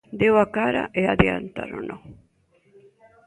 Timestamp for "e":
0.99-1.01